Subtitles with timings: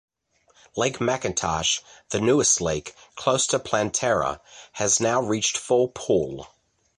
[0.75, 4.39] Lake McIntosh, the newest lake, close to Planterra,
[4.71, 6.47] has now reached full pool.